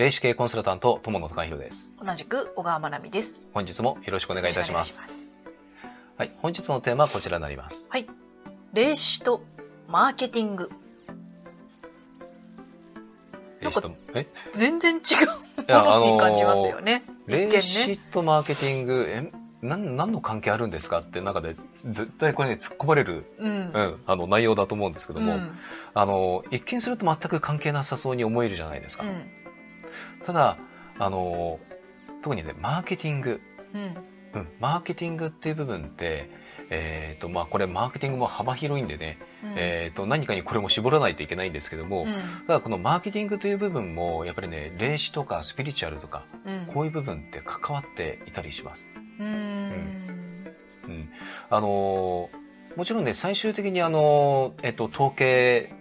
[0.00, 1.92] 霊視系コンサルタント友野隆弘です。
[2.02, 3.42] 同じく小川真奈美です。
[3.52, 5.42] 本日もよろしくお願いいたします。
[6.16, 7.86] はい本日のテーマはこちらになります。
[7.90, 8.06] はい。
[8.72, 9.42] 霊視と
[9.88, 10.70] マーケティング。
[13.60, 14.26] 霊視とえ？
[14.52, 15.00] 全然違
[15.68, 15.70] う。
[15.70, 19.30] ものに 感じますよね、霊視ねとマーケティングえ？
[19.60, 23.50] なん何の関係あるんですかって中で絶対これね突っ込まれる、うん。
[23.50, 25.58] うん、あの内容だと思うんですけども、うん。
[25.92, 29.39] あの一見すると全く関係なさそうに思えるじゃないですか、うん
[30.24, 30.56] ただ
[30.98, 31.58] あの
[32.22, 33.40] 特にねマーケティング。
[33.74, 33.96] うん。
[34.32, 36.30] うん、マーケティングっていう部分って、
[36.70, 39.54] えーとまあ、これマーケティングも幅広いんでね、うん。
[39.56, 42.46] えー、と何かにこれも絞らないといけないんですけども、うん。
[42.46, 46.72] ただこのマーケティングという部分もやっぱりね霊視とかスピリチュアルとかうん。
[46.72, 48.88] こういう部分って関わっていたりします。
[49.18, 49.26] うん。
[50.86, 51.08] うん。
[51.50, 52.40] あのー
[52.76, 55.72] もちろんね最終的にあのー、えっと、統計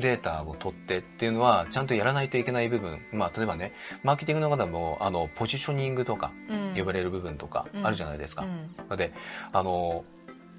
[0.00, 3.72] データを取ってっていうのはちゃんとやらないといけない部分、まあ、例えばね
[4.02, 6.60] マーケティングの方もあのポジショニングとかうん。
[6.76, 8.42] 呼ばれる部分とかあるじゃないですか。
[8.42, 8.70] うん。
[8.88, 9.12] ので、
[9.52, 10.04] あの、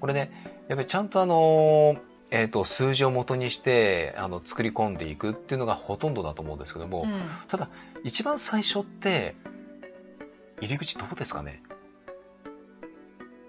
[0.00, 0.30] これね、
[0.68, 1.96] やっぱりちゃんとあの、
[2.30, 7.20] えっ、と、数字を元にして、あの、作り込んでいくっていうのがほとんどだと思うんですけども、うん。
[7.48, 7.68] ただ、
[8.04, 9.34] 一番最初って、
[10.60, 11.62] 入り口どうですかね？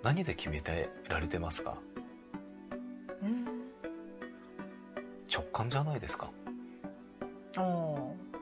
[0.04, 1.78] 何で決めてられてますか？
[3.22, 3.53] うん
[5.34, 6.30] 直感じゃないですか。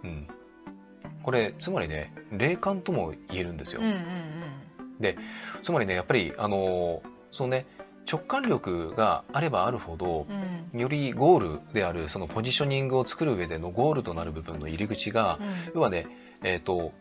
[0.03, 0.28] うん。
[1.23, 3.81] これ、つまりね、霊感とも言えるんですよ。
[3.81, 3.97] うんうん
[5.64, 7.66] つまりね、やっぱり、あの、そのね、
[8.12, 10.36] 直感力があればあるほど、うん。
[10.73, 15.47] うんよりゴールであるそのポジショニングを作る上でのゴールとなる部分の入り口が、うん。
[15.75, 16.08] 要はね、
[16.44, 16.94] えっ、と、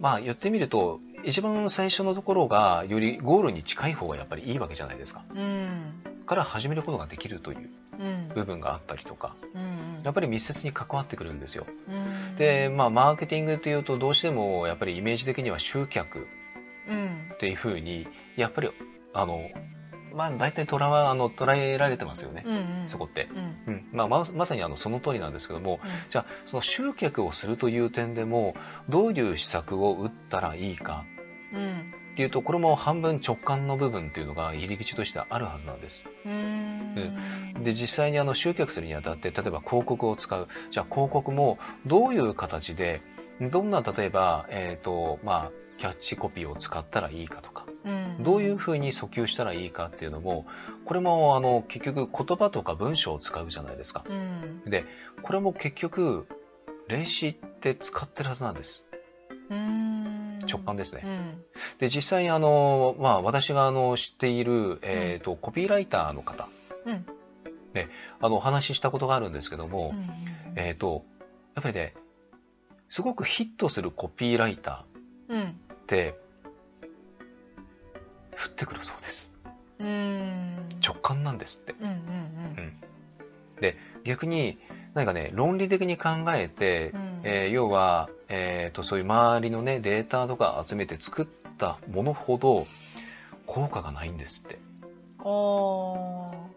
[0.00, 5.24] まあ言ってみると、一番最初のところがよりゴールに近い方がやっぱりいいわけじゃないですか。
[5.34, 6.24] うん。
[6.24, 7.58] から始めることができるという。
[7.58, 7.81] うん
[8.34, 11.66] 部分があったりとか、うんやっぱり密接に関わってくるんですよ。
[11.88, 12.36] うん。
[12.36, 16.26] で、まあマーケティングというとどうしてもやっぱりイメージ的には集客
[16.88, 17.30] うん。
[17.34, 18.70] っていうふうに、やっぱり、
[19.14, 19.50] あの、
[20.12, 22.88] まあ大体捉えあの捉えられてますよね、うんうん。
[22.88, 23.28] そこって。
[23.32, 23.74] うん。
[23.74, 23.88] うん。
[23.92, 25.90] まあ、ままさにあのその通りなんですけども、うん。
[26.10, 28.54] じゃあその集客をするという点でも
[28.88, 31.04] どういう施策を打ったらいいか。
[31.52, 36.04] うんっていうとこれも半分直感の部分っていうのが入り口としてあるはずなんです。
[36.26, 36.94] うん。
[37.62, 40.48] で実際にあの集客するにあたって例えば広告を使う。
[40.70, 43.00] じゃあ広告もどういう形で
[43.40, 48.22] どんな例えば、えーとまあ、キャッチコピーを使ったらいいかとかうん。
[48.22, 50.44] どういうふうに訴求したらいいかっていうのも
[50.84, 54.04] これもあの結局言葉とか文章を使うじゃないですか。
[54.06, 54.62] うん。
[54.66, 54.84] で
[55.22, 56.26] これも結局
[56.88, 58.84] 霊視って使ってるはずなんです。
[59.48, 59.91] うん
[60.46, 61.44] 直感ですね、うん。
[61.78, 66.48] で実際にあの、まあ、私があの知っている、えーとコピーライターの方。
[66.86, 67.06] うん。
[68.20, 71.04] あのお話ししたことがあるんですけども、うんえっ、と
[71.54, 71.94] やっぱりね
[72.90, 74.84] すごくヒットするコピーライタ
[75.28, 75.54] うんーっ
[75.86, 76.14] て
[78.32, 79.36] 降ってくるそうです。
[79.78, 80.68] うん。
[80.84, 81.74] 直感なんですって。
[81.80, 82.82] うんうん
[84.04, 84.58] 逆に
[84.94, 87.20] 何かね論理的に考えて、うん。
[87.24, 91.26] えー要は、えー、とそういう周りのねデータとか集めて作っ
[91.56, 92.66] たものほど
[93.46, 94.58] 効果がないんですって、
[95.20, 96.52] おー。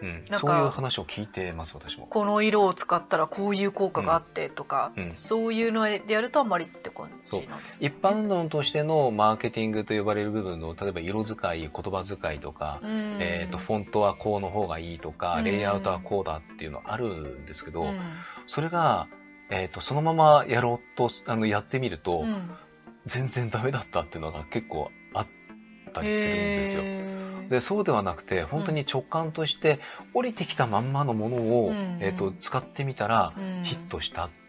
[0.00, 2.06] うん、そういう話を聞いてます私も。
[2.06, 5.04] この色を使ったらこういう効果があってとか、うん。
[5.04, 5.10] うん。
[5.12, 7.88] そういうのでやるとあんまり感じなんですね。
[7.88, 13.18] 一般論としてのマーケティングと呼ばれる部分の例えば色使い言葉遣いとか、うん。
[13.20, 15.44] えー、とフォントはこうの方がいいとか、うん。
[15.44, 18.00] レイアウトはこうだっていうのあるんですけど、うん。
[18.46, 19.08] それが、
[19.50, 22.50] えー、とそのままやろうとあのやってみると、うん。
[23.06, 25.26] 全然ダメだったっていうのが結構あっ
[25.92, 26.82] たりするんですよ。
[27.50, 29.78] でそうではなくて本当に直感として
[30.14, 31.98] 降りてきたまんまのものを、うん。
[32.00, 33.62] えー、と使ってみたらうん。
[33.64, 34.43] ヒットしたって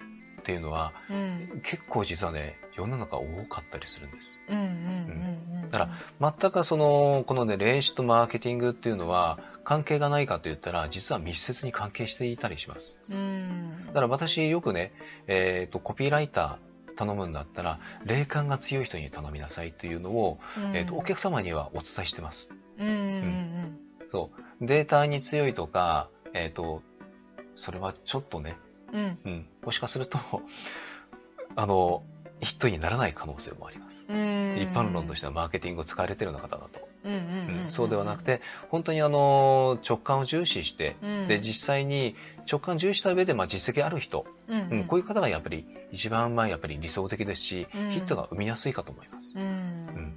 [0.51, 1.61] いうのは、うん。
[1.63, 4.41] 結構実はね世の中多かったりするんです。
[4.47, 5.89] うんうんうんうんだか
[6.19, 12.99] ら全くそのこのね霊視とマーケティングっていうのは関係がないかと言ったら実は密接に関係していたりします。
[13.09, 13.85] うん。
[13.87, 14.93] だから私よくね、
[15.27, 20.39] えー、とコピーライター頼むんだったら霊感が強い人に頼みなさいというのを、
[20.73, 22.51] えー、とお客様にはお伝えしてます。
[22.77, 23.79] うんうん
[24.11, 24.31] そ
[24.61, 24.65] う。
[24.65, 26.81] データに強いとか、えっ、と、
[27.55, 28.55] それはちょっとね、
[28.93, 29.01] うん。
[29.01, 29.19] うん。
[29.23, 30.19] うん、もしかすると、
[31.55, 32.03] あの、
[32.41, 34.05] ヒットにならない可能性もあります。
[34.07, 34.55] うん。
[34.57, 36.85] 一般論としてはマーケティングを使われているような方だと。
[37.69, 41.27] そうではなくて、本当にあの、直感を重視して、うん。
[41.27, 42.15] で、実際に
[42.49, 44.69] 直感を重視した上で、まあ、実績ある人、うん。
[44.69, 44.83] うん。
[44.85, 47.91] こういう方がやっぱり一番まあやっぱり理想的ですし、うん。
[47.91, 49.33] ヒットが生みやすいかと思います。
[49.35, 49.43] うん。
[49.43, 50.13] うん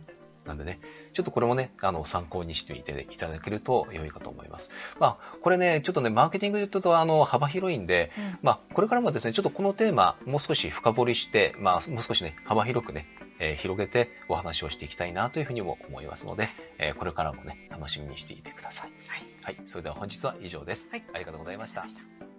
[0.48, 0.80] なんでね、
[1.12, 4.70] ちょっとこれもね、あの、参考にしていただけると良いかと思います。
[4.98, 13.06] まあ、これね、ちょっとね、マーケティングで言うと、あの、幅広いんで、うんまあ、これからもですね、ちょっとこのテーマ、もう少し深掘りして、まあ、もう少しね、幅広くね、
[13.40, 16.48] えー広げてお話をしていきたいなというふうにも思いますので、
[16.78, 18.90] えーこれからもね、楽しみにしていてください。
[19.08, 19.56] はい。
[19.56, 19.66] はい。
[19.66, 20.88] それでは本日は以上です。
[20.90, 22.37] はいありがとうございました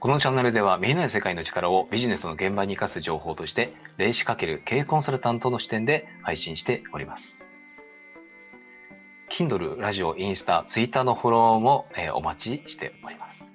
[0.00, 7.38] このチャンネルでは見えない世界の力をビジネスの現場に生かす情報として、霊視×経営コンサルタントの視点で配信しております。
[9.28, 13.50] Kindle、ラジオ、インスタ、ツイッターのフォローも、えーお待ちしております。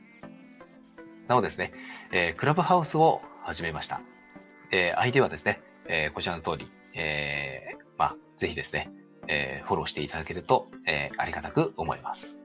[1.28, 1.74] なおですね、
[2.12, 4.02] えークラブハウスを始めました。
[4.70, 8.92] えー、ID はですね、えーこちらの通り、えーまあ、ぜひですね、
[9.28, 12.45] えーフォローしていただけると、えーありがたく思います。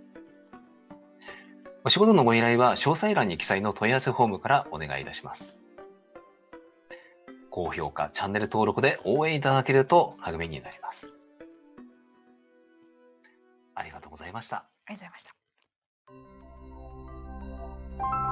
[1.82, 5.58] お仕事のご依頼は詳細欄に記載の問い合わせフォームからお願いいたします。
[7.50, 11.12] 高評価、チャンネル登録で応援いただけると励みになります。
[13.74, 14.56] ありがとうございました。
[14.56, 15.24] ありがとうございまし
[18.26, 18.29] た。